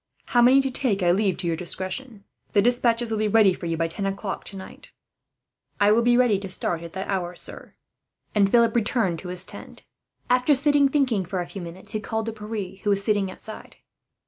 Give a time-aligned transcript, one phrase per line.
[0.29, 2.23] How many to take, I leave to your discretion.
[2.53, 4.91] The despatches will be ready for you, by ten o'clock tonight."
[5.79, 7.75] "I shall be ready to start at that hour, sir,"
[8.33, 9.83] and Philip returned to his tent.
[10.27, 13.75] After sitting thinking for a few minutes he called to Pierre, who was sitting outside.